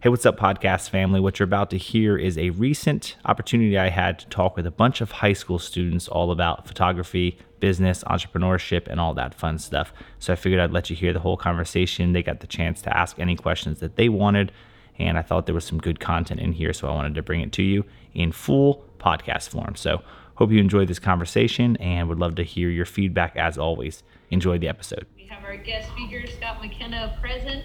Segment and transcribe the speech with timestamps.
[0.00, 1.18] Hey, what's up, podcast family?
[1.18, 4.70] What you're about to hear is a recent opportunity I had to talk with a
[4.70, 9.92] bunch of high school students all about photography, business, entrepreneurship, and all that fun stuff.
[10.20, 12.12] So I figured I'd let you hear the whole conversation.
[12.12, 14.52] They got the chance to ask any questions that they wanted,
[15.00, 17.40] and I thought there was some good content in here, so I wanted to bring
[17.40, 17.84] it to you
[18.14, 19.74] in full podcast form.
[19.74, 20.02] So
[20.36, 24.04] hope you enjoyed this conversation and would love to hear your feedback as always.
[24.30, 25.06] Enjoy the episode.
[25.16, 27.64] We have our guest speaker, Scott McKenna, present.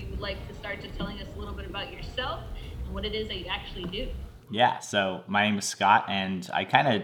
[0.00, 2.40] You would like to start to telling us a little bit about yourself
[2.84, 4.08] and what it is that you actually do.
[4.50, 7.02] Yeah, so my name is Scott, and I kind of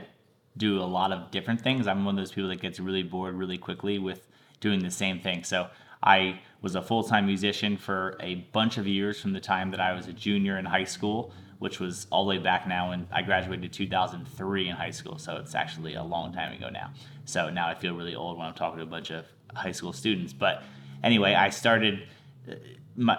[0.56, 1.86] do a lot of different things.
[1.86, 4.26] I'm one of those people that gets really bored really quickly with
[4.60, 5.44] doing the same thing.
[5.44, 5.68] So
[6.02, 9.80] I was a full time musician for a bunch of years from the time that
[9.80, 13.06] I was a junior in high school, which was all the way back now And
[13.12, 15.18] I graduated 2003 in high school.
[15.18, 16.90] So it's actually a long time ago now.
[17.26, 19.92] So now I feel really old when I'm talking to a bunch of high school
[19.92, 20.32] students.
[20.32, 20.62] But
[21.02, 22.08] anyway, I started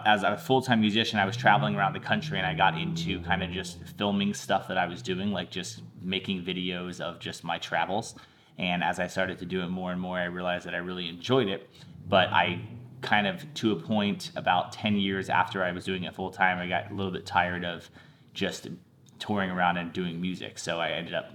[0.05, 3.44] as a full-time musician i was traveling around the country and i got into kind
[3.44, 7.57] of just filming stuff that i was doing like just making videos of just my
[7.57, 8.15] travels.
[8.57, 11.07] And as i started to do it more and more i realized that i really
[11.07, 11.70] enjoyed it.
[12.07, 12.62] But i
[13.02, 16.57] kind of to a point about 10 years after i was doing it full time
[16.57, 17.90] i got a little bit tired of
[18.34, 18.70] just
[19.20, 20.57] touring around and doing music.
[20.57, 21.34] So i ended up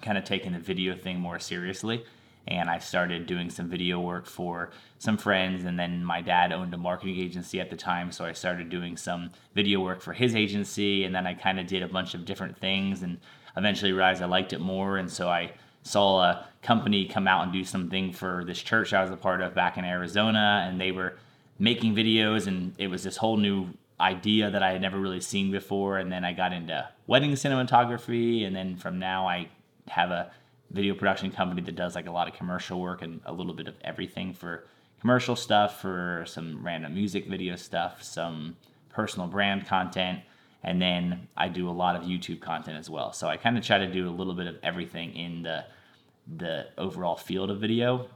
[0.00, 2.04] kind of taking the video thing more seriously
[2.46, 5.64] and I started doing some video work for some friends.
[5.64, 8.96] And then my dad owned a marketing agency at the time, so I started doing
[8.96, 11.04] some video work for his agency.
[11.04, 13.18] And then I kind of did a bunch of different things, and
[13.56, 14.98] eventually realized I liked it more.
[14.98, 19.02] And so I saw a company come out and do something for this church I
[19.02, 21.16] was a part of back in Arizona, and they were
[21.58, 23.68] making videos, and it was this whole new
[24.00, 25.98] idea that I had never really seen before.
[25.98, 29.48] And then I got into wedding cinematography, and then from now I
[29.88, 30.30] have a
[30.74, 33.68] video production company that does like a lot of commercial work and a little bit
[33.68, 34.64] of everything for
[35.00, 38.56] commercial stuff, for some random music video stuff, some
[38.90, 40.20] personal brand content,
[40.62, 43.12] and then I do a lot of YouTube content as well.
[43.12, 45.64] So I kind of try to do a little bit of everything in the
[46.38, 48.08] the overall field of video,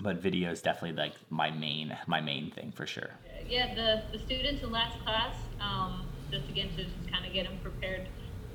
[0.00, 3.10] but video is definitely like my main my main thing for sure.
[3.48, 7.46] Yeah, the the students in last class, um, just again to just kind of get
[7.46, 8.06] them prepared,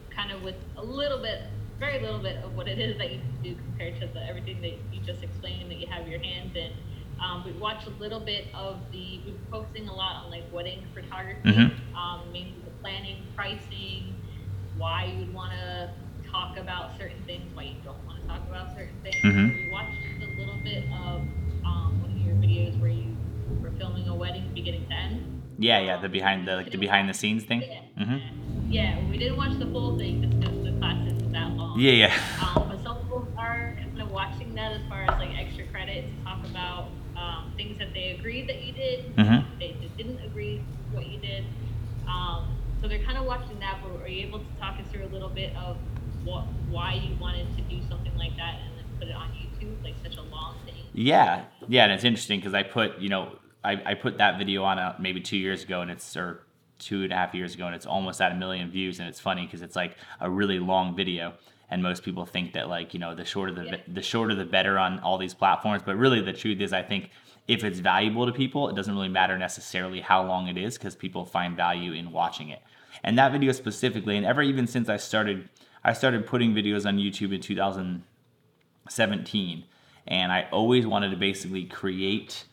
[0.09, 1.41] kind of with a little bit
[1.79, 4.73] very little bit of what it is that you do compared to the everything that
[4.93, 6.71] you just explained that you have your hands in.
[7.19, 9.21] Um, we watched a little bit of the.
[9.25, 11.95] We're focusing a lot on like wedding photography, mm-hmm.
[11.95, 14.15] um, mainly the planning, pricing,
[14.77, 15.89] why you would want to
[16.29, 19.15] talk about certain things, why you don't want to talk about certain things.
[19.23, 19.65] Mm-hmm.
[19.65, 21.21] We watched a little bit of
[21.65, 23.15] um, one of your videos where you
[23.61, 25.41] were filming a wedding beginning to end.
[25.57, 27.61] Yeah, yeah, the behind the like the behind the scenes thing.
[27.61, 28.71] Yeah, mm-hmm.
[28.71, 31.79] yeah we didn't watch the full thing just because the class that long.
[31.79, 32.19] Yeah, yeah.
[32.41, 36.05] Um, but some people are kind of watching that as far as like extra credit
[36.05, 36.87] to talk about
[37.17, 39.59] um, things that they agreed that you did, mm-hmm.
[39.59, 41.45] they, didn't agree what you did.
[42.07, 43.79] Um, so they're kind of watching that.
[43.81, 45.77] But are you able to talk us through a little bit of
[46.23, 49.81] what why you wanted to do something like that and then put it on YouTube,
[49.83, 50.75] like such a long thing?
[50.93, 54.63] Yeah, yeah, and it's interesting because I put you know I, I put that video
[54.63, 56.44] on uh, maybe two years ago, and it's or
[56.85, 58.99] two and a half years ago, and it's almost at a million views.
[58.99, 61.33] And it's funny because it's like a really long video,
[61.69, 63.77] and most people think that like you know the shorter the yeah.
[63.87, 65.81] the shorter the better on all these platforms.
[65.83, 67.09] But really, the truth is, I think
[67.47, 70.95] if it's valuable to people, it doesn't really matter necessarily how long it is because
[70.95, 72.61] people find value in watching it.
[73.03, 75.47] And that video specifically, and ever even since I started,
[75.83, 79.63] I started putting videos on YouTube in 2017,
[80.07, 82.45] and I always wanted to basically create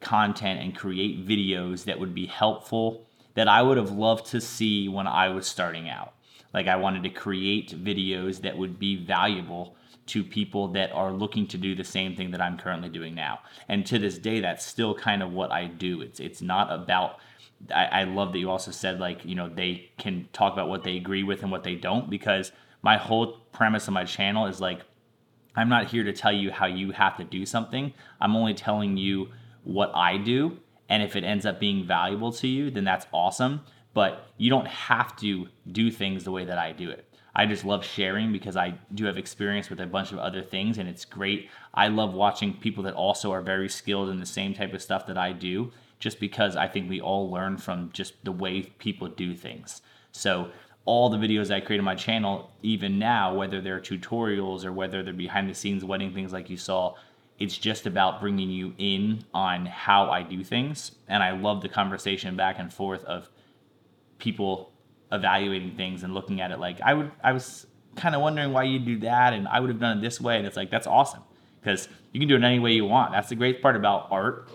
[0.00, 4.88] content and create videos that would be helpful that I would have loved to see
[4.88, 6.14] when I was starting out.
[6.52, 11.46] Like I wanted to create videos that would be valuable to people that are looking
[11.48, 13.40] to do the same thing that I'm currently doing now.
[13.68, 16.00] And to this day, that's still kind of what I do.
[16.00, 17.18] It's it's not about
[17.74, 20.84] I, I love that you also said like, you know, they can talk about what
[20.84, 22.52] they agree with and what they don't, because
[22.82, 24.80] my whole premise of my channel is like
[25.56, 27.92] I'm not here to tell you how you have to do something.
[28.20, 29.28] I'm only telling you
[29.62, 30.58] what I do.
[30.88, 33.62] And if it ends up being valuable to you, then that's awesome.
[33.94, 37.08] But you don't have to do things the way that I do it.
[37.36, 40.78] I just love sharing because I do have experience with a bunch of other things
[40.78, 41.50] and it's great.
[41.72, 45.06] I love watching people that also are very skilled in the same type of stuff
[45.06, 49.08] that I do just because I think we all learn from just the way people
[49.08, 49.82] do things.
[50.12, 50.50] So
[50.84, 55.02] all the videos I create on my channel, even now, whether they're tutorials or whether
[55.02, 56.94] they're behind the scenes wedding things like you saw,
[57.38, 60.92] it's just about bringing you in on how I do things.
[61.08, 63.28] And I love the conversation back and forth of
[64.18, 64.72] people
[65.12, 68.64] evaluating things and looking at it like I would I was kind of wondering why
[68.64, 70.86] you do that and I would have done it this way and it's like that's
[70.86, 71.22] awesome
[71.60, 73.12] because you can do it any way you want.
[73.12, 74.48] That's the great part about art,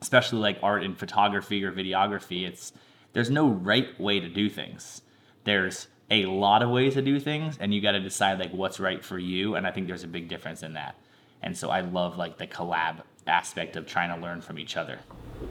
[0.00, 2.46] especially like art in photography or videography.
[2.46, 2.72] It's
[3.12, 5.02] there's no right way to do things.
[5.44, 8.80] There's a lot of ways to do things and you got to decide like what's
[8.80, 10.96] right for you and I think there's a big difference in that.
[11.42, 14.98] And so I love like the collab aspect of trying to learn from each other.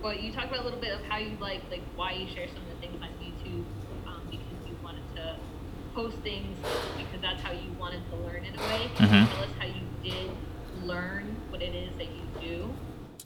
[0.02, 2.48] Well, you talked about a little bit of how you like, like why you share
[2.48, 3.64] some of the things on YouTube,
[4.08, 5.36] um, because you wanted to
[5.96, 6.58] post things
[6.98, 8.90] because that's how you wanted to learn in a way.
[8.96, 9.30] Mhm.
[9.30, 10.32] tell us how you did
[10.84, 12.74] learn what it is that you do?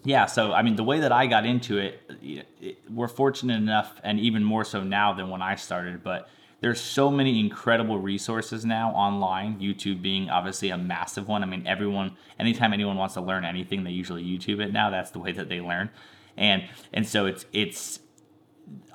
[0.03, 3.55] Yeah, so I mean, the way that I got into it, y- it, we're fortunate
[3.57, 6.03] enough, and even more so now than when I started.
[6.03, 6.27] But
[6.61, 9.59] there's so many incredible resources now online.
[9.59, 11.43] YouTube being obviously a massive one.
[11.43, 14.89] I mean, everyone, anytime anyone wants to learn anything, they usually YouTube it now.
[14.91, 15.89] That's the way that they learn,
[16.37, 16.63] and
[16.93, 17.99] and so it's it's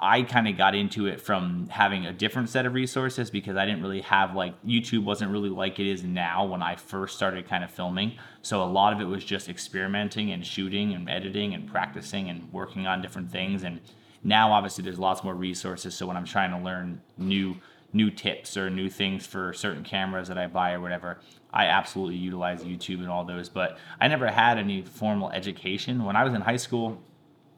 [0.00, 3.66] I kind of got into it from having a different set of resources because I
[3.66, 7.48] didn't really have like YouTube wasn't really like it is now when I first started
[7.48, 8.16] kind of filming.
[8.42, 12.50] So a lot of it was just experimenting and shooting and editing and practicing and
[12.52, 13.64] working on different things.
[13.64, 13.80] And
[14.26, 15.94] now obviously there's lots more resources.
[15.94, 17.56] So when I'm trying to learn new
[17.92, 21.18] new tips or new things for certain cameras that I buy or whatever,
[21.52, 23.48] I absolutely utilize YouTube and all those.
[23.48, 26.04] But I never had any formal education.
[26.04, 27.00] When I was in high school,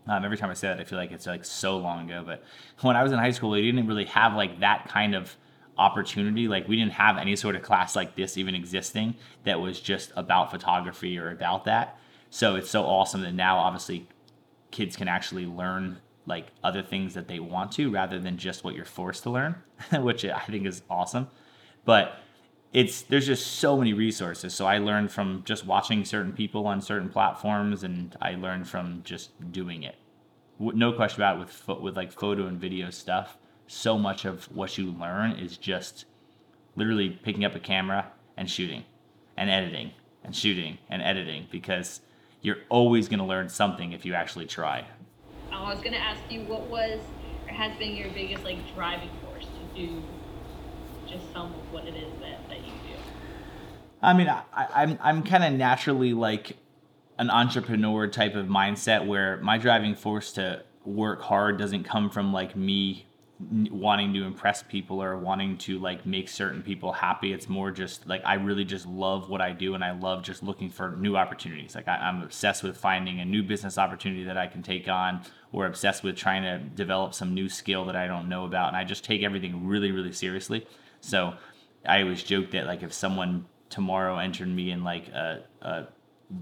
[0.07, 2.23] um, every time I say that, I feel like it's like so long ago.
[2.25, 2.45] But
[2.83, 5.35] when I was in high school, we didn't really have like that kind of
[5.79, 6.49] opportunity.
[6.49, 10.13] Like we didn't have any sort of class like this even existing that was just
[10.17, 11.99] about photography or about that.
[12.31, 14.07] So it's so awesome that now, obviously,
[14.71, 15.99] kids can actually learn
[16.29, 19.57] like other things that they want to rather than just what you're forced to learn,
[19.93, 21.29] which I think is awesome.
[21.85, 22.19] But
[22.73, 24.55] it's there's just so many resources.
[24.55, 29.01] So I learned from just watching certain people on certain platforms, and I learned from
[29.05, 29.97] just doing it.
[30.61, 33.39] No question about it with pho- with like photo and video stuff.
[33.67, 36.05] So much of what you learn is just
[36.77, 38.85] literally picking up a camera and shooting,
[39.37, 39.93] and editing
[40.25, 42.01] and shooting and editing because
[42.43, 44.87] you're always going to learn something if you actually try.
[45.53, 47.01] I was gonna ask you what was
[47.47, 50.03] or has been your biggest like driving force to do
[51.09, 52.95] just some of what it is that, that you do.
[54.03, 54.43] I mean, I,
[54.75, 56.57] I'm I'm kind of naturally like
[57.19, 62.33] an entrepreneur type of mindset where my driving force to work hard doesn't come from
[62.33, 63.07] like me
[63.41, 67.33] wanting to impress people or wanting to like make certain people happy.
[67.33, 70.43] It's more just like I really just love what I do and I love just
[70.43, 71.77] looking for new opportunities.
[71.77, 75.23] Like I, I'm obsessed with finding a new business opportunity that I can take on
[75.53, 78.69] or obsessed with trying to develop some new skill that I don't know about.
[78.69, 80.67] And I just take everything really, really seriously.
[81.01, 81.35] So
[81.87, 85.87] I always joke that like if someone tomorrow entered me in like a, a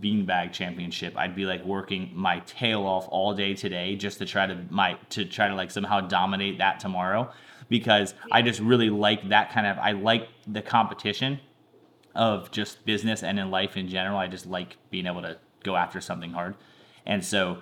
[0.01, 4.47] beanbag championship, I'd be like working my tail off all day today just to try
[4.47, 7.31] to my to try to like somehow dominate that tomorrow
[7.69, 11.41] because I just really like that kind of I like the competition
[12.15, 14.19] of just business and in life in general.
[14.19, 16.57] I just like being able to go after something hard.
[17.05, 17.59] And so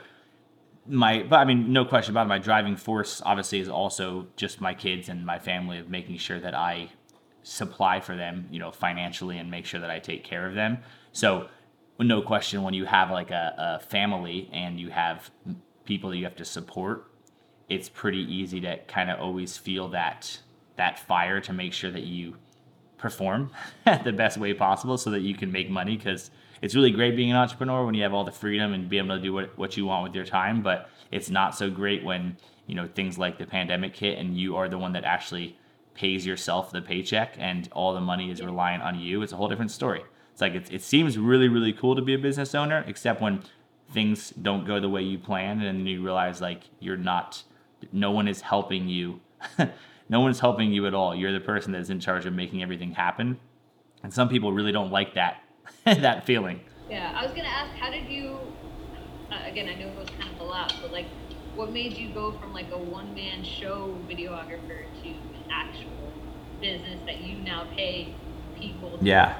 [0.86, 4.60] my but I mean no question about it, my driving force obviously is also just
[4.60, 6.90] my kids and my family of making sure that I
[7.42, 10.78] supply for them, you know, financially and make sure that I take care of them.
[11.12, 11.48] So
[11.98, 15.30] no question when you have like a, a family and you have
[15.84, 17.10] people that you have to support,
[17.68, 20.40] it's pretty easy to kind of always feel that
[20.76, 22.36] that fire to make sure that you
[22.98, 23.50] perform
[24.04, 26.30] the best way possible so that you can make money because
[26.62, 29.16] it's really great being an entrepreneur when you have all the freedom and be able
[29.16, 32.36] to do what, what you want with your time but it's not so great when
[32.66, 35.56] you know things like the pandemic hit and you are the one that actually
[35.94, 39.22] pays yourself the paycheck and all the money is reliant on you.
[39.22, 40.02] It's a whole different story
[40.34, 43.42] it's like it, it seems really really cool to be a business owner except when
[43.92, 47.44] things don't go the way you planned and you realize like you're not
[47.92, 49.20] no one is helping you
[50.08, 52.90] no one's helping you at all you're the person that's in charge of making everything
[52.92, 53.38] happen
[54.02, 55.40] and some people really don't like that
[55.84, 56.60] that feeling
[56.90, 58.38] Yeah, I was gonna ask, how did you?
[59.30, 61.06] Uh, again, I know it was kind of a lot, but like,
[61.54, 66.12] what made you go from like a one-man show videographer to an actual
[66.60, 68.14] business that you now pay
[68.54, 68.98] people?
[68.98, 69.34] To Yeah.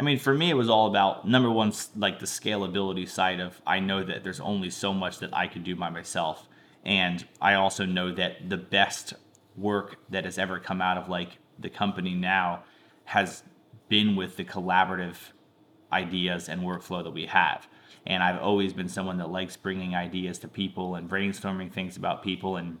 [0.00, 3.60] I mean, for me, it was all about number one, like the scalability side of
[3.66, 6.48] I know that there's only so much that I could do by myself.
[6.86, 9.12] And I also know that the best
[9.58, 12.62] work that has ever come out of like the company now
[13.04, 13.42] has
[13.90, 15.16] been with the collaborative
[15.92, 17.68] ideas and workflow that we have.
[18.06, 22.22] And I've always been someone that likes bringing ideas to people and brainstorming things about
[22.22, 22.78] people and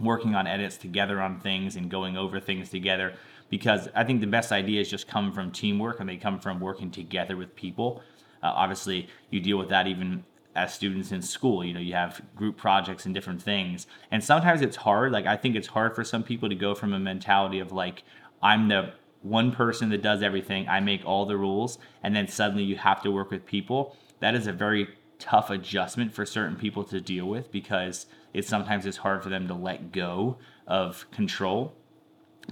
[0.00, 3.14] working on edits together on things and going over things together
[3.50, 6.90] because I think the best ideas just come from teamwork and they come from working
[6.90, 8.02] together with people.
[8.42, 10.24] Uh, obviously, you deal with that even
[10.54, 11.64] as students in school.
[11.64, 13.86] You know, you have group projects and different things.
[14.10, 15.12] And sometimes it's hard.
[15.12, 18.02] Like, I think it's hard for some people to go from a mentality of like,
[18.42, 22.62] I'm the one person that does everything, I make all the rules, and then suddenly
[22.62, 23.96] you have to work with people.
[24.20, 24.88] That is a very
[25.18, 29.48] tough adjustment for certain people to deal with because it sometimes it's hard for them
[29.48, 31.74] to let go of control.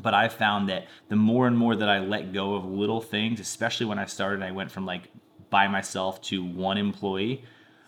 [0.03, 3.41] But I found that the more and more that I let go of little things,
[3.41, 5.09] especially when I started, I went from like
[5.51, 7.45] by myself to one employee.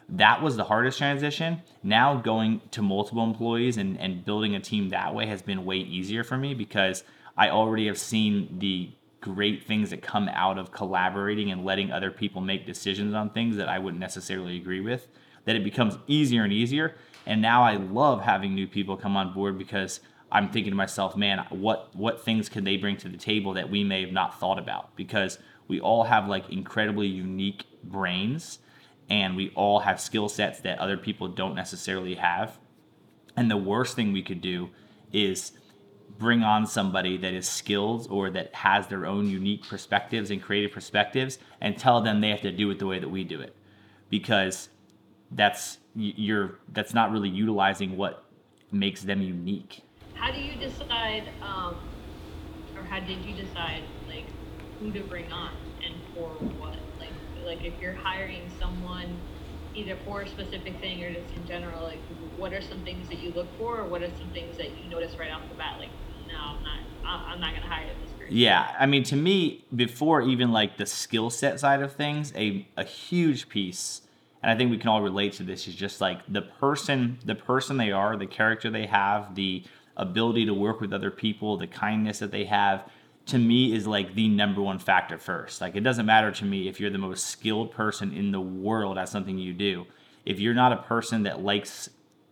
[0.09, 1.63] That was the hardest transition.
[1.83, 5.77] Now going to multiple employees and, and building a team that way has been way
[5.77, 7.05] easier for me because
[7.37, 12.11] I already have seen the great things that come out of collaborating and letting other
[12.11, 15.09] people make decisions on things that I wouldn't necessarily agree with,
[15.45, 16.97] that it becomes easier and easier.
[17.27, 20.01] And now I love having new people come on board because
[20.31, 23.71] I'm thinking to myself, man, what what things can they bring to the table that
[23.71, 24.95] we may have not thought about?
[24.97, 28.59] Because we all have like incredibly unique brains
[29.09, 32.59] and we all have skill sets that other people don't necessarily have.
[33.37, 34.71] And the worst thing we could do
[35.13, 35.53] is
[36.19, 40.73] bring on somebody that is skilled or that has their own unique perspectives and creative
[40.73, 43.55] perspectives and tell them they have to do it the way that we do it
[44.11, 44.69] because
[45.31, 48.25] that's you're that's not really utilizing what
[48.73, 49.83] makes them unique
[50.19, 51.77] how do you decide um,
[52.77, 54.27] or how did you decide like
[54.79, 55.51] who to bring on
[55.87, 57.13] and for what like
[57.47, 59.21] like if you're hiring someone
[59.75, 62.01] either for a specific thing or just in general like
[62.37, 64.91] what are some things that you look for or what are some things that you
[64.91, 65.91] notice right off the bat like
[66.29, 67.33] no, I'm not.
[67.33, 68.37] I'm not gonna hire this person.
[68.37, 72.69] Yeah, I mean, to me, before even like the skill set side of things, a
[72.77, 74.03] a huge piece,
[74.43, 77.35] and I think we can all relate to this, is just like the person, the
[77.35, 79.65] person they are, the character they have, the
[79.99, 82.89] ability to work with other people, the kindness that they have.
[83.27, 85.61] To me, is like the number one factor first.
[85.61, 88.97] Like, it doesn't matter to me if you're the most skilled person in the world
[88.97, 89.85] at something you do.
[90.25, 91.91] If you're not a person that likes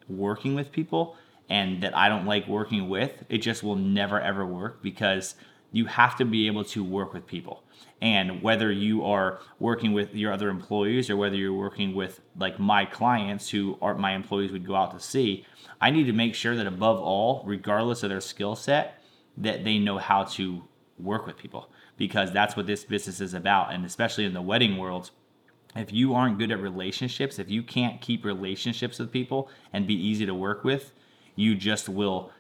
[0.09, 1.17] working with people,
[1.49, 5.35] and that I don't like working with, it just will never ever work because
[5.77, 7.63] you have to be able to work with people.
[8.01, 12.59] And whether you are working with your other employees or whether you're working with like
[12.59, 15.45] my clients who are my employees would go out to see,
[15.79, 19.03] I need to make sure that above all, regardless of their skill set,
[19.37, 20.65] that they know how to
[20.99, 23.75] work with people because that's what this business is about.
[23.75, 25.11] And especially in the wedding world,
[25.75, 29.95] if you aren't good at relationships, if you can't keep relationships with people and be
[29.95, 30.93] easy to work with,
[31.35, 32.31] you just will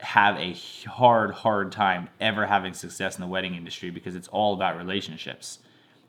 [0.00, 0.54] have a
[0.88, 5.58] hard, hard time ever having success in the wedding industry because it's all about relationships.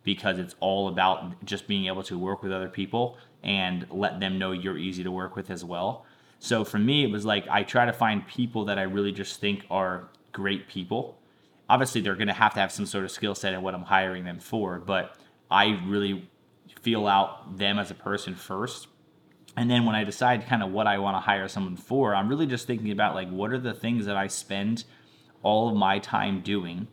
[0.04, 4.40] Because it's all about just being able to work with other people and let them
[4.40, 6.06] know you're easy to work with as well.
[6.40, 9.42] So for me, it was like I try to find people that I really just
[9.42, 11.18] think are great people.
[11.70, 13.84] Obviously, they're going to have to have some sort of skill set in what I'm
[13.84, 15.16] hiring them for, but
[15.52, 16.30] I really
[16.82, 18.88] feel out them as a person first
[19.60, 22.30] and then when I decide kind of what I want to hire someone for, I'm
[22.30, 24.86] really just thinking about like what are the things that I spend
[25.44, 26.88] all of my time doing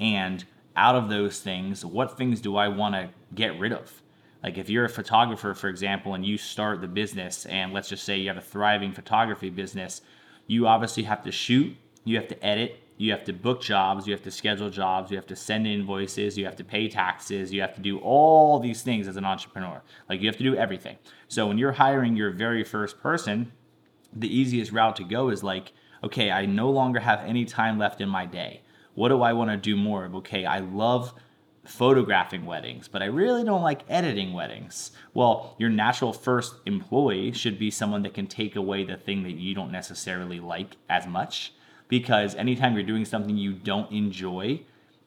[0.00, 0.44] and
[0.74, 4.02] out of those things, what things do I want to get rid of?
[4.42, 8.02] Like if you're a photographer, for example, and you start the business and let's just
[8.02, 10.00] say you have a thriving photography business,
[10.48, 14.12] you obviously have to shoot, you have to edit, you have to book jobs, you
[14.12, 17.60] have to schedule jobs, you have to send invoices, you have to pay taxes, you
[17.60, 19.80] have to do all these things as an entrepreneur.
[20.08, 20.98] Like you have to do everything.
[21.28, 23.52] So when you're hiring your very first person,
[24.12, 28.00] the easiest route to go is like, okay, I no longer have any time left
[28.00, 28.62] in my day.
[28.94, 30.16] What do I want to do more of?
[30.16, 31.14] Okay, I love
[31.64, 34.90] photographing weddings, but I really don't like editing weddings.
[35.14, 39.36] Well, your natural first employee should be someone that can take away the thing that
[39.36, 41.52] you don't necessarily like as much
[41.88, 44.60] because anytime you're doing something you don't enjoy,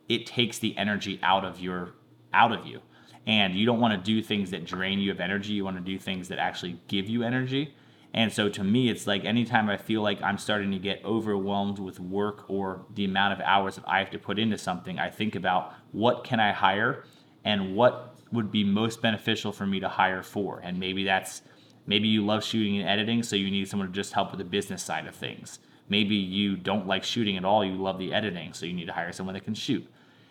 [0.09, 1.93] it takes the energy out of your
[2.33, 2.81] out of you.
[3.27, 5.53] And you don't want to do things that drain you of energy.
[5.53, 7.75] You want to do things that actually give you energy.
[8.13, 11.79] And so to me, it's like anytime I feel like I'm starting to get overwhelmed
[11.79, 15.09] with work or the amount of hours that I have to put into something, I
[15.09, 17.05] think about what can I hire
[17.45, 20.59] and what would be most beneficial for me to hire for.
[20.63, 21.41] And maybe that's
[21.85, 24.45] maybe you love shooting and editing, so you need someone to just help with the
[24.45, 25.59] business side of things
[25.91, 28.93] maybe you don't like shooting at all you love the editing so you need to
[28.93, 29.85] hire someone that can shoot.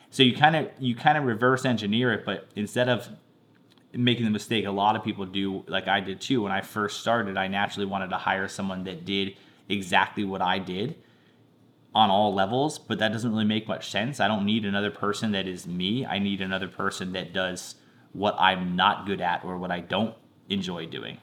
[0.08, 3.08] So you kind of you kind of reverse engineer it but instead of
[3.92, 7.00] making the mistake a lot of people do like i did too when i first
[7.00, 9.36] started i naturally wanted to hire someone that did
[9.68, 10.96] exactly what i did
[11.94, 14.20] on all levels but that doesn't really make much sense.
[14.20, 16.06] I don't need another person that is me.
[16.06, 17.74] I need another person that does
[18.12, 20.14] what i'm not good at or what i don't
[20.48, 21.18] enjoy doing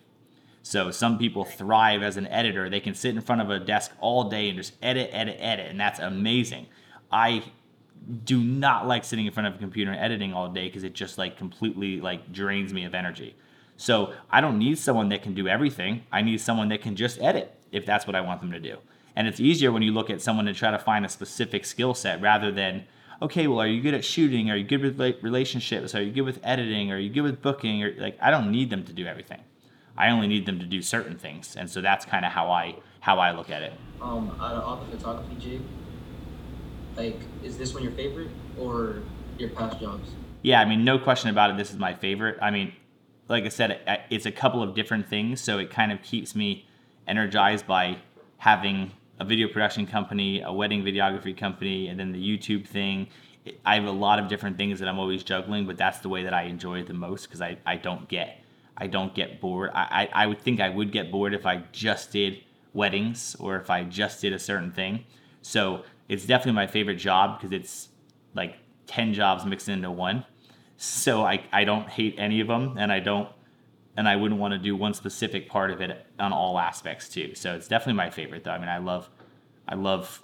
[0.67, 2.69] so some people thrive as an editor.
[2.69, 5.67] They can sit in front of a desk all day and just edit, edit, edit,
[5.69, 6.67] and that's amazing.
[7.09, 7.43] I
[8.25, 10.91] do not like sitting in front of a computer and editing all day because it
[10.91, 13.37] just like completely like drains me of energy.
[13.77, 16.03] So I don't need someone that can do everything.
[16.11, 18.77] I need someone that can just edit if that's what I want them to do.
[19.15, 21.93] And it's easier when you look at someone to try to find a specific skill
[21.93, 22.85] set rather than,
[23.21, 24.51] okay, well, are you good at shooting?
[24.51, 25.95] Are you good with relationships?
[25.95, 26.91] Are you good with editing?
[26.91, 27.83] Are you good with booking?
[27.83, 29.39] Or like, I don't need them to do everything.
[29.97, 32.75] I only need them to do certain things, and so that's kind of how I
[32.99, 33.73] how I look at it.
[34.01, 35.61] Um, out of all the photography jig,
[36.95, 39.01] like, is this one your favorite or
[39.37, 40.09] your past jobs?
[40.41, 41.57] Yeah, I mean, no question about it.
[41.57, 42.37] This is my favorite.
[42.41, 42.73] I mean,
[43.27, 46.67] like I said, it's a couple of different things, so it kind of keeps me
[47.07, 47.97] energized by
[48.37, 53.07] having a video production company, a wedding videography company, and then the YouTube thing.
[53.65, 56.23] I have a lot of different things that I'm always juggling, but that's the way
[56.23, 58.41] that I enjoy it the most because I, I don't get
[58.77, 59.71] I don't get bored.
[59.73, 62.43] I, I, I would think I would get bored if I just did
[62.73, 65.03] weddings or if I just did a certain thing.
[65.41, 67.89] So it's definitely my favorite job because it's
[68.35, 68.55] like
[68.85, 70.25] 10 jobs mixed into one.
[70.77, 73.29] So I, I don't hate any of them and I don't
[73.95, 77.33] and I wouldn't want to do one specific part of it on all aspects too.
[77.33, 78.51] So it's definitely my favorite though.
[78.51, 79.09] I mean I love
[79.67, 80.21] I love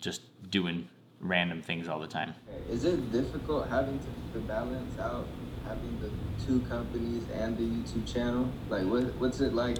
[0.00, 0.88] just doing
[1.20, 2.34] random things all the time.
[2.68, 5.24] Is it difficult having to, to balance out
[5.66, 6.10] having the
[6.44, 8.48] two companies and the YouTube channel?
[8.68, 9.78] Like what what's it like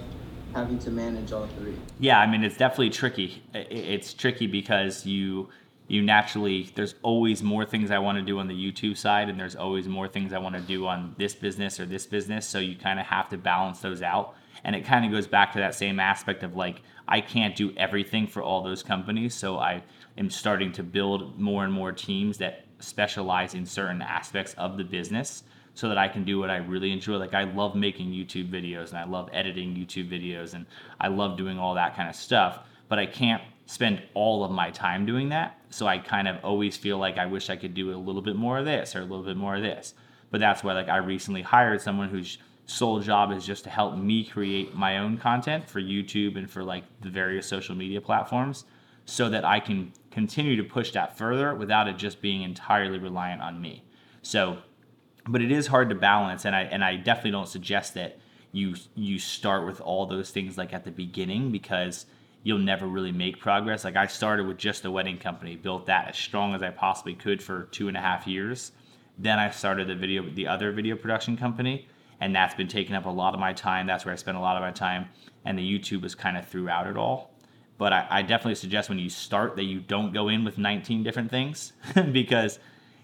[0.53, 1.75] having to manage all three?
[1.99, 3.43] Yeah, I mean it's definitely tricky.
[3.53, 5.49] It's tricky because you
[5.87, 9.39] you naturally there's always more things I want to do on the YouTube side and
[9.39, 12.59] there's always more things I want to do on this business or this business, so
[12.59, 14.35] you kind of have to balance those out.
[14.63, 17.73] And it kind of goes back to that same aspect of like I can't do
[17.75, 19.83] everything for all those companies, so I
[20.17, 24.83] am starting to build more and more teams that specialize in certain aspects of the
[24.83, 27.17] business so that I can do what I really enjoy.
[27.17, 30.65] Like I love making YouTube videos and I love editing YouTube videos and
[30.99, 34.69] I love doing all that kind of stuff, but I can't spend all of my
[34.71, 35.57] time doing that.
[35.69, 38.35] So I kind of always feel like I wish I could do a little bit
[38.35, 39.95] more of this or a little bit more of this.
[40.29, 43.97] But that's why like I recently hired someone whose sole job is just to help
[43.97, 48.65] me create my own content for YouTube and for like the various social media platforms
[49.05, 53.41] so that I can continue to push that further without it just being entirely reliant
[53.41, 53.83] on me.
[54.21, 54.59] So
[55.27, 58.17] but it is hard to balance and I and I definitely don't suggest that
[58.51, 62.05] you you start with all those things like at the beginning because
[62.43, 63.85] you'll never really make progress.
[63.85, 67.13] Like I started with just a wedding company, built that as strong as I possibly
[67.13, 68.73] could for two and a half years.
[69.17, 71.87] Then I started the video the other video production company
[72.19, 73.87] and that's been taking up a lot of my time.
[73.87, 75.09] That's where I spend a lot of my time.
[75.45, 77.31] And the YouTube is kind of throughout it all.
[77.77, 81.03] But I, I definitely suggest when you start that you don't go in with 19
[81.03, 81.73] different things
[82.11, 82.59] because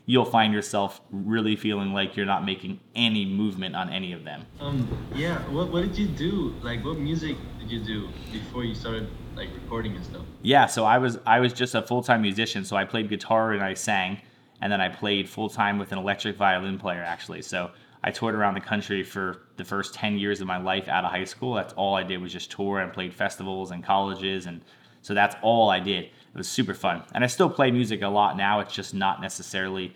[0.10, 4.44] you'll find yourself really feeling like you're not making any movement on any of them.
[4.60, 5.38] Um, yeah.
[5.50, 6.56] What, what did you do?
[6.64, 10.24] Like, what music did you do before you started like recording and stuff?
[10.42, 10.66] Yeah.
[10.66, 12.66] So I was I was just a full time musician.
[12.66, 14.20] So I played guitar and I sang,
[14.62, 17.44] and then I played full time with an electric violin player actually.
[17.44, 17.70] So
[18.04, 21.12] I toured around the country for the first 10 years of my life out of
[21.12, 21.54] high school.
[21.54, 24.62] That's all I did was just tour and played festivals and colleges and
[25.02, 26.10] so that's all I did.
[26.34, 27.04] It was super fun.
[27.14, 28.60] And I still play music a lot now.
[28.60, 29.94] It's just not necessarily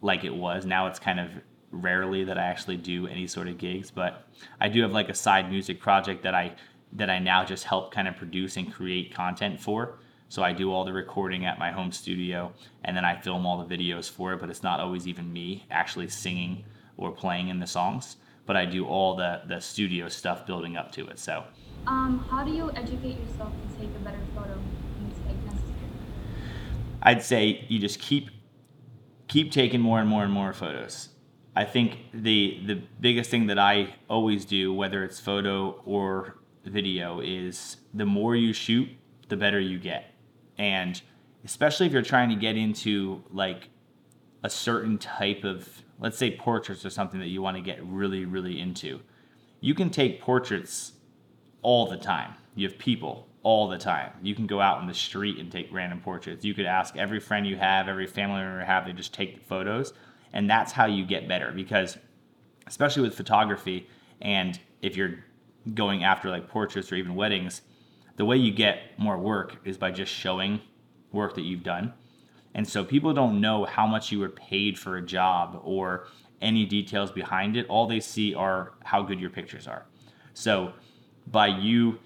[0.00, 0.64] like it was.
[0.64, 1.30] Now it's kind of
[1.70, 4.26] rarely that I actually do any sort of gigs, but
[4.60, 6.54] I do have like a side music project that I
[6.92, 9.98] that I now just help kind of produce and create content for.
[10.30, 12.52] So I do all the recording at my home studio
[12.84, 15.66] and then I film all the videos for it, but it's not always even me
[15.70, 16.64] actually singing
[16.96, 20.92] or playing in the songs, but I do all the the studio stuff building up
[20.92, 21.18] to it.
[21.18, 21.44] So
[21.86, 25.74] um, how do you educate yourself to take a better photo when it's like necessary?
[27.02, 28.30] I'd say you just keep
[29.28, 31.10] keep taking more and more and more photos.
[31.54, 37.20] I think the the biggest thing that I always do, whether it's photo or video,
[37.20, 38.88] is the more you shoot,
[39.28, 40.14] the better you get.
[40.58, 41.00] And
[41.44, 43.68] especially if you're trying to get into like
[44.42, 48.24] a certain type of let's say portraits or something that you want to get really
[48.24, 49.00] really into
[49.60, 50.92] you can take portraits
[51.62, 52.34] all the time.
[52.54, 54.12] You have people all the time.
[54.22, 56.44] You can go out in the street and take random portraits.
[56.44, 59.46] You could ask every friend you have, every family member you have, they just take
[59.46, 59.92] photos.
[60.32, 61.96] And that's how you get better because,
[62.66, 63.88] especially with photography,
[64.20, 65.24] and if you're
[65.74, 67.62] going after like portraits or even weddings,
[68.16, 70.60] the way you get more work is by just showing
[71.12, 71.94] work that you've done.
[72.54, 76.08] And so people don't know how much you were paid for a job or
[76.40, 77.66] any details behind it.
[77.68, 79.86] All they see are how good your pictures are.
[80.34, 80.72] So
[81.26, 81.98] by you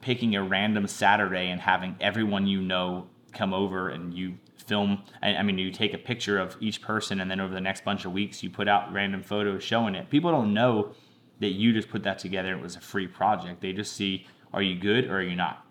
[0.00, 4.34] picking a random Saturday and having everyone you know come over and you
[4.66, 7.84] film I mean you take a picture of each person and then over the next
[7.84, 10.10] bunch of weeks you put out random photos showing it.
[10.10, 10.92] People don't know
[11.40, 13.60] that you just put that together it was a free project.
[13.60, 15.64] They just see are you good or are you not?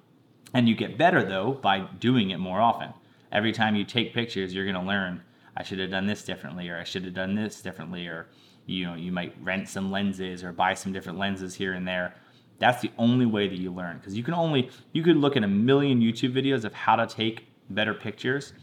[0.53, 2.93] And you get better though by doing it more often.
[3.31, 5.23] Every time you take pictures, you're going to learn
[5.55, 8.27] I should have done this differently or I should have done this differently or
[8.65, 12.15] you know, you might rent some lenses or buy some different lenses here and there
[12.59, 15.43] that's the only way that you learn because you can only you could look at
[15.43, 18.53] a million YouTube videos of how to take better pictures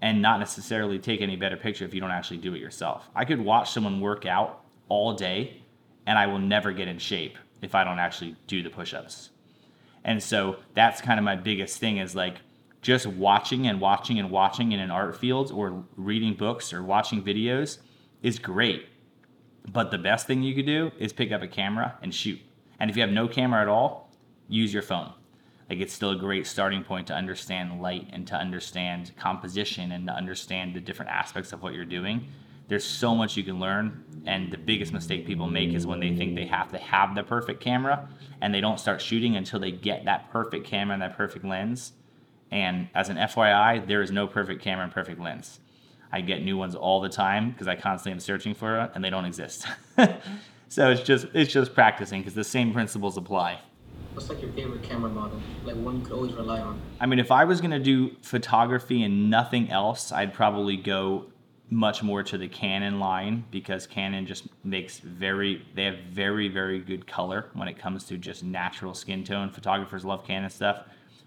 [0.00, 3.08] and not necessarily take any better picture if you don't actually do it yourself.
[3.14, 5.62] I could watch someone work out all day
[6.06, 9.30] and I will never get in shape if I don't actually do the push ups.
[10.04, 12.38] And so that's kind of my biggest thing is like
[12.80, 17.22] just watching and watching and watching in an art field or reading books or watching
[17.22, 17.78] videos
[18.22, 18.86] is great.
[19.72, 22.40] But the best thing you could do is pick up a camera and shoot.
[22.82, 24.10] And if you have no camera at all,
[24.48, 25.12] use your phone.
[25.70, 30.08] Like it's still a great starting point to understand light and to understand composition and
[30.08, 32.26] to understand the different aspects of what you're doing.
[32.66, 36.16] There's so much you can learn, and the biggest mistake people make is when they
[36.16, 38.08] think they have to have the perfect camera
[38.40, 41.92] and they don't start shooting until they get that perfect camera and that perfect lens.
[42.50, 45.60] And as an FYI, there is no perfect camera and perfect lens.
[46.10, 49.04] I get new ones all the time because I constantly am searching for it, and
[49.04, 49.66] they don't exist.
[50.72, 53.60] so it's just it's just practicing because the same principles apply.
[54.14, 55.38] What's like your favorite camera model?
[55.66, 56.80] Like one you could always rely on.
[56.98, 61.26] I mean, if I was gonna do photography and nothing else, I'd probably go
[61.68, 66.80] much more to the Canon line because Canon just makes very they have very very
[66.80, 69.50] good color when it comes to just natural skin tone.
[69.50, 70.84] Photographers love Canon stuff.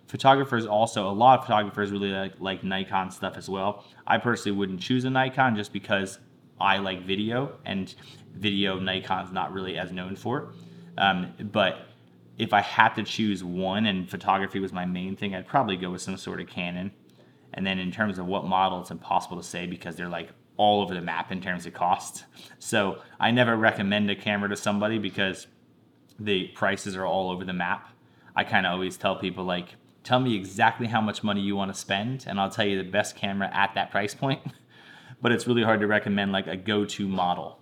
[0.07, 3.85] Photographers also a lot of photographers really like, like Nikon stuff as well.
[4.07, 6.17] I personally wouldn't choose a Nikon just because
[6.59, 7.93] I like video and
[8.33, 10.53] video Nikon's not really as known for.
[10.97, 11.87] Um, but
[12.37, 15.91] if I had to choose one and photography was my main thing, I'd probably go
[15.91, 16.91] with some sort of Canon.
[17.53, 20.81] And then in terms of what model, it's impossible to say because they're like all
[20.81, 22.25] over the map in terms of cost.
[22.59, 25.47] So I never recommend a camera to somebody because
[26.19, 27.89] the prices are all over the map.
[28.35, 31.73] I kind of always tell people like, tell me exactly how much money you want
[31.73, 34.41] to spend, and I'll tell you the best camera at that price point.
[35.21, 37.59] but it's really hard to recommend like a go-to model.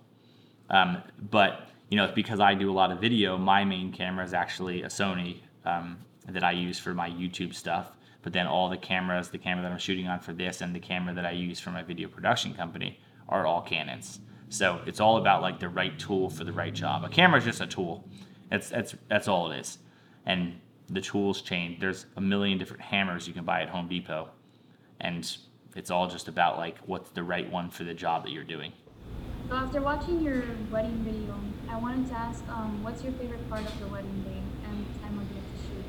[0.70, 4.34] Um, but you know, because I do a lot of video, my main camera is
[4.34, 7.92] actually a Sony um, that I use for my YouTube stuff.
[8.22, 10.80] But then all the cameras, the camera that I'm shooting on for this, and the
[10.80, 14.20] camera that I use for my video production company are all Canons.
[14.48, 17.04] So it's all about like the right tool for the right job.
[17.04, 18.08] A camera is just a tool.
[18.50, 19.78] That's that's that's all it is.
[20.24, 21.80] And the tools change.
[21.80, 24.30] There's a million different hammers you can buy at Home Depot,
[25.00, 25.36] and
[25.74, 28.72] it's all just about like what's the right one for the job that you're doing.
[29.48, 31.34] So after watching your wedding video,
[31.68, 34.98] I wanted to ask, um, what's your favorite part of the wedding day and the
[35.00, 35.84] time of day to shoot?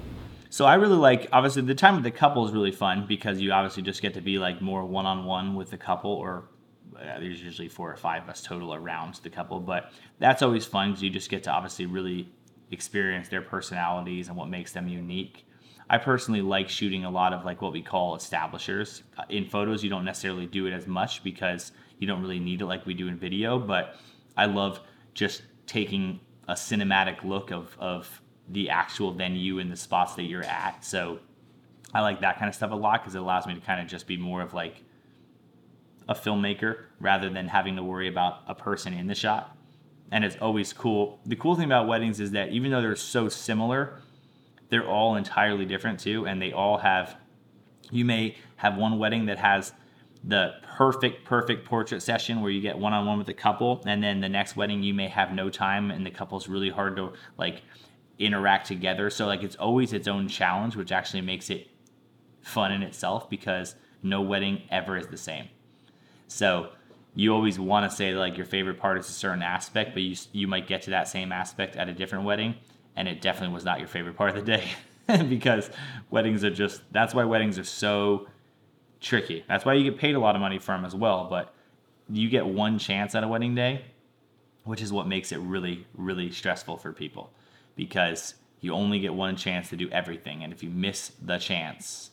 [0.49, 3.51] So I really like obviously the time with the couple is really fun because you
[3.51, 6.49] obviously just get to be like more one on one with the couple or
[6.97, 10.65] uh, there's usually four or five of us total around the couple, but that's always
[10.65, 12.29] fun because you just get to obviously really
[12.71, 15.45] experience their personalities and what makes them unique.
[15.89, 19.03] I personally like shooting a lot of like what we call establishers.
[19.17, 22.61] Uh, in photos, you don't necessarily do it as much because you don't really need
[22.61, 23.95] it like we do in video, but
[24.35, 24.79] I love
[25.13, 30.43] just taking a cinematic look of, of the actual venue and the spots that you're
[30.43, 30.83] at.
[30.83, 31.19] So
[31.93, 33.87] I like that kind of stuff a lot because it allows me to kind of
[33.87, 34.83] just be more of like
[36.07, 39.55] a filmmaker rather than having to worry about a person in the shot.
[40.11, 41.19] And it's always cool.
[41.25, 44.01] The cool thing about weddings is that even though they're so similar,
[44.75, 46.27] they're all entirely different too.
[46.27, 47.15] And they all have,
[47.91, 49.71] you may have one wedding that has
[50.21, 53.81] the perfect, perfect portrait session where you get one on one with a couple.
[53.85, 56.97] And then the next wedding, you may have no time and the couple's really hard
[56.97, 57.61] to like
[58.19, 59.09] interact together.
[59.09, 61.69] So, like, it's always its own challenge, which actually makes it
[62.41, 65.47] fun in itself because no wedding ever is the same.
[66.27, 66.71] So,
[67.17, 70.17] you always want to say like your favorite part is a certain aspect, but you
[70.33, 72.55] you might get to that same aspect at a different wedding,
[72.95, 74.69] and it definitely was not your favorite part of the day
[75.29, 75.69] because
[76.09, 78.27] weddings are just that's why weddings are so
[79.01, 79.43] tricky.
[79.47, 81.53] That's why you get paid a lot of money for them as well, but
[82.09, 83.85] you get one chance at a wedding day,
[84.63, 87.31] which is what makes it really really stressful for people
[87.75, 92.11] because you only get one chance to do everything, and if you miss the chance,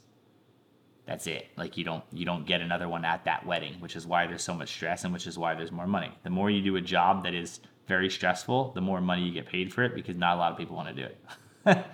[1.07, 4.07] that's it like you don't you don't get another one at that wedding which is
[4.07, 6.63] why there's so much stress and which is why there's more money the more you
[6.63, 9.95] do a job that is very stressful the more money you get paid for it
[9.95, 11.09] because not a lot of people want to do
[11.67, 11.87] it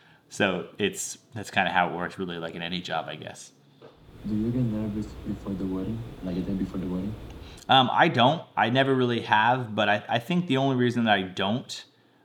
[0.28, 3.52] so it's that's kind of how it works really like in any job i guess
[4.26, 5.98] Do you get nervous before the wedding?
[6.24, 7.14] Like a day before the wedding?
[7.68, 8.42] Um, I don't.
[8.56, 11.84] I never really have, but I, I think the only reason that I don't,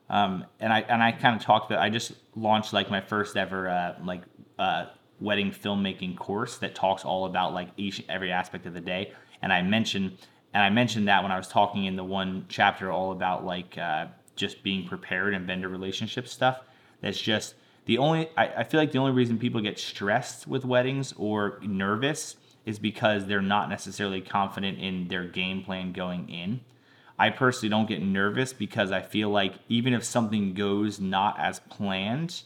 [0.10, 1.82] um, and I and I kind of talked about.
[1.84, 4.24] I just launched like my first ever uh, like
[4.58, 4.86] uh,
[5.20, 9.14] wedding filmmaking course that talks all about like each every aspect of the day.
[9.44, 10.18] And I mentioned
[10.54, 13.78] and I mentioned that when I was talking in the one chapter all about like
[13.78, 16.62] uh, just being prepared and vendor relationship stuff.
[17.02, 18.30] That's just the only.
[18.38, 22.36] I, I feel like the only reason people get stressed with weddings or nervous
[22.66, 26.62] is because they're not necessarily confident in their game plan going in.
[27.18, 31.60] I personally don't get nervous because I feel like even if something goes not as
[31.60, 32.42] planned,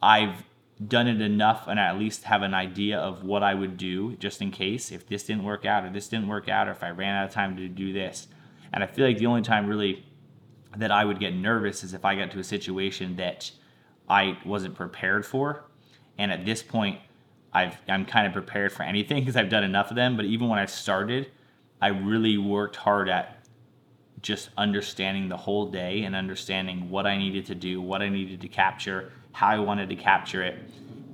[0.00, 0.44] I've
[0.86, 4.14] done it enough and I at least have an idea of what I would do
[4.16, 6.82] just in case if this didn't work out or this didn't work out or if
[6.82, 8.28] I ran out of time to do this.
[8.72, 10.04] And I feel like the only time really
[10.76, 13.50] that I would get nervous is if I got to a situation that
[14.08, 15.64] I wasn't prepared for.
[16.16, 17.00] And at this point,
[17.52, 20.16] I've, I'm kind of prepared for anything because I've done enough of them.
[20.16, 21.30] But even when I started,
[21.80, 23.44] I really worked hard at
[24.20, 28.40] just understanding the whole day and understanding what I needed to do, what I needed
[28.40, 30.58] to capture, how I wanted to capture it.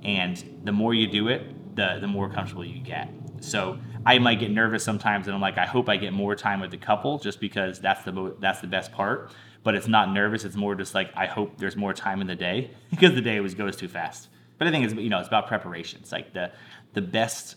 [0.03, 3.09] And the more you do it, the the more comfortable you get.
[3.41, 6.59] So I might get nervous sometimes, and I'm like, I hope I get more time
[6.59, 9.31] with the couple, just because that's the that's the best part.
[9.63, 12.35] But it's not nervous; it's more just like I hope there's more time in the
[12.35, 14.29] day because the day always goes too fast.
[14.57, 15.99] But I think it's you know it's about preparation.
[16.01, 16.51] It's like the
[16.93, 17.55] the best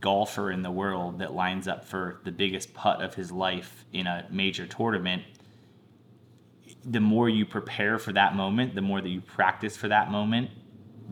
[0.00, 4.06] golfer in the world that lines up for the biggest putt of his life in
[4.06, 5.22] a major tournament
[6.84, 10.50] the more you prepare for that moment the more that you practice for that moment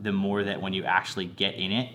[0.02, 1.92] the more that when you actually get in it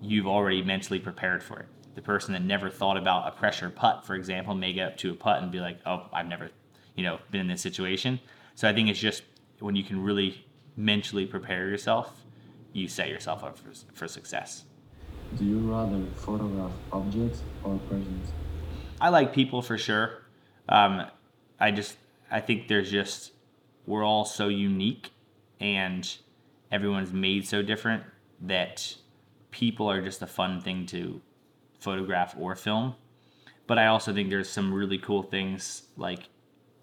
[0.00, 4.04] you've already mentally prepared for it the person that never thought about a pressure putt
[4.04, 6.50] for example may get up to a putt and be like oh i've never
[6.94, 8.20] you know been in this situation
[8.54, 9.22] so i think it's just
[9.60, 10.44] when you can really
[10.76, 12.24] mentally prepare yourself
[12.72, 14.64] you set yourself up for, for success
[15.38, 18.30] Do you rather photograph objects or persons?
[19.00, 20.22] I like people for sure.
[20.68, 21.06] Um,
[21.60, 21.96] I just
[22.30, 23.32] I think there's just
[23.86, 25.10] we're all so unique
[25.60, 26.16] and
[26.70, 28.02] everyone's made so different
[28.42, 28.96] that
[29.50, 31.20] people are just a fun thing to
[31.78, 32.94] photograph or film.
[33.66, 36.28] But I also think there's some really cool things like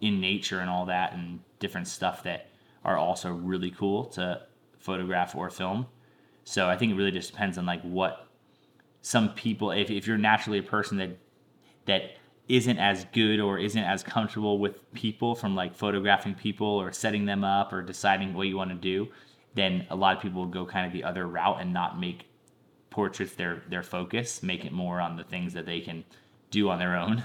[0.02, 2.50] in nature and all that and different stuff that
[2.84, 4.42] are also really cool to
[4.80, 5.86] photograph or film.
[6.44, 8.28] So I think it really just depends on like what
[9.02, 11.18] some people if, if you're naturally a person that
[11.86, 12.18] that
[12.50, 17.26] isn't as good or isn't as comfortable with people from like photographing people or setting
[17.26, 19.08] them up or deciding what you want to do
[19.56, 22.26] then a lot of people will go kind of the other route and not make
[22.90, 26.04] portraits their their focus make it more on the things that they can
[26.54, 27.24] do on their own.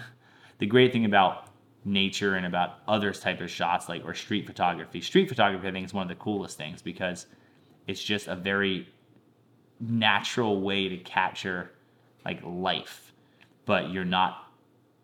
[0.58, 1.48] The great thing about
[1.84, 5.86] nature and about other type of shots like or street photography street photography i think
[5.86, 7.26] is one of the coolest things because
[7.86, 8.88] it's just a very
[9.80, 11.70] natural way to capture
[12.24, 13.12] like life
[13.64, 14.47] but you're not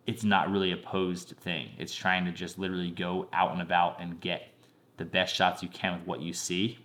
[0.06, 1.70] it's not really a posed thing.
[1.78, 4.48] It's trying to just literally go out and about and get
[4.96, 6.78] the best shots you can with what you see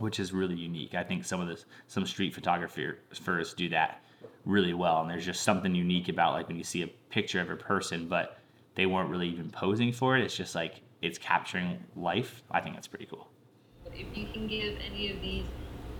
[0.00, 0.94] which is really unique.
[0.94, 4.02] I think some of the some street photographers do that
[4.46, 7.50] really well and there's just something unique about like when you see a picture of
[7.50, 8.38] a person but
[8.74, 10.24] they weren't really even posing for it.
[10.24, 12.42] It's just like it's capturing life.
[12.50, 13.28] I think that's pretty cool.
[13.92, 15.44] If you can give any of these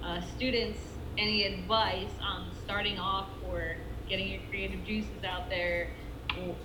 [0.03, 0.79] uh, students
[1.19, 3.77] any advice on starting off or
[4.09, 5.91] getting your creative juices out there,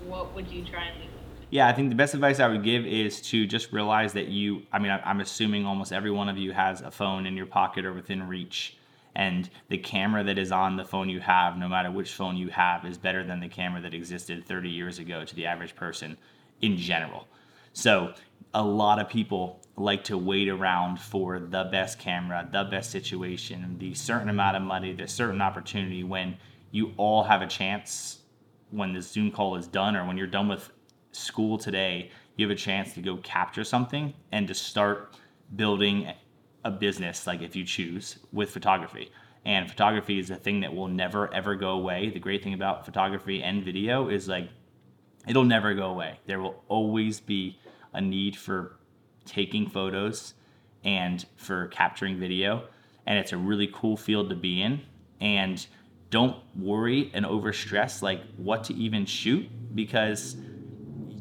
[0.07, 1.09] what would you try and leave?
[1.49, 4.63] Yeah, I think the best advice I would give is to just realize that you,
[4.71, 7.85] I mean, I'm assuming almost every one of you has a phone in your pocket
[7.85, 8.77] or within reach.
[9.15, 12.49] And the camera that is on the phone you have, no matter which phone you
[12.49, 16.17] have, is better than the camera that existed 30 years ago to the average person
[16.61, 17.27] in general.
[17.71, 18.13] So,
[18.53, 23.77] a lot of people like to wait around for the best camera, the best situation,
[23.79, 26.37] the certain amount of money, the certain opportunity when
[26.71, 28.19] you all have a chance
[28.71, 30.69] when the Zoom call is done or when you're done with
[31.11, 35.15] school today, you have a chance to go capture something and to start
[35.55, 36.11] building
[36.63, 39.11] a business, like if you choose, with photography.
[39.45, 42.09] And photography is a thing that will never ever go away.
[42.09, 44.49] The great thing about photography and video is like
[45.27, 46.19] it'll never go away.
[46.25, 47.59] There will always be
[47.93, 48.77] a need for
[49.25, 50.33] taking photos
[50.83, 52.67] and for capturing video.
[53.05, 54.81] And it's a really cool field to be in.
[55.21, 55.65] And
[56.09, 60.37] don't worry and overstress like what to even shoot because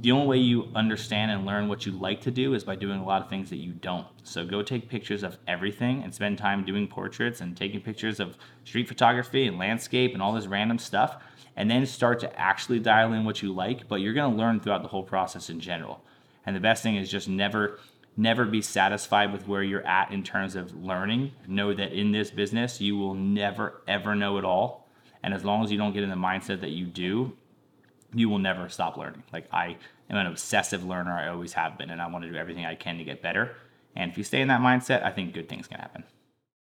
[0.04, 3.00] the only way you understand and learn what you like to do is by doing
[3.00, 4.06] a lot of things that you don't.
[4.22, 8.36] So go take pictures of everything and spend time doing portraits and taking pictures of
[8.64, 11.22] street photography and landscape and all this random stuff.
[11.56, 14.82] And then start to actually dial in what you like, but you're gonna learn throughout
[14.82, 16.02] the whole process in general.
[16.44, 17.78] And the best thing is just never,
[18.16, 21.32] never be satisfied with where you're at in terms of learning.
[21.46, 24.88] Know that in this business, you will never, ever know it all.
[25.22, 27.36] And as long as you don't get in the mindset that you do,
[28.14, 29.24] you will never stop learning.
[29.32, 29.76] Like I
[30.08, 31.12] am an obsessive learner.
[31.12, 33.56] I always have been, and I want to do everything I can to get better.
[33.96, 36.04] And if you stay in that mindset, I think good things can happen.